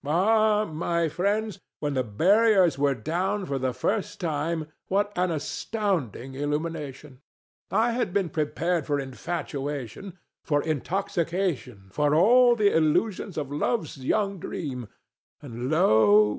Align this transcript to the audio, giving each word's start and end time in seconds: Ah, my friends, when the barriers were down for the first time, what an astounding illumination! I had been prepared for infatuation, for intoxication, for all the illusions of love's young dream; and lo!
Ah, 0.03 0.65
my 0.65 1.07
friends, 1.09 1.59
when 1.77 1.93
the 1.93 2.01
barriers 2.03 2.75
were 2.75 2.95
down 2.95 3.45
for 3.45 3.59
the 3.59 3.71
first 3.71 4.19
time, 4.19 4.65
what 4.87 5.11
an 5.15 5.29
astounding 5.29 6.33
illumination! 6.33 7.21
I 7.69 7.91
had 7.91 8.11
been 8.11 8.29
prepared 8.29 8.87
for 8.87 8.99
infatuation, 8.99 10.17
for 10.43 10.63
intoxication, 10.63 11.85
for 11.91 12.15
all 12.15 12.55
the 12.55 12.75
illusions 12.75 13.37
of 13.37 13.51
love's 13.53 13.97
young 14.03 14.39
dream; 14.39 14.87
and 15.39 15.69
lo! 15.69 16.29